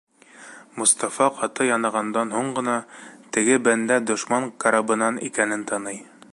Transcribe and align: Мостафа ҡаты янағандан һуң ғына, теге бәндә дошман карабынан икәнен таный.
Мостафа 0.81 1.27
ҡаты 1.41 1.67
янағандан 1.67 2.33
һуң 2.37 2.49
ғына, 2.61 2.79
теге 3.37 3.61
бәндә 3.69 4.01
дошман 4.13 4.51
карабынан 4.65 5.25
икәнен 5.31 5.71
таный. 5.73 6.05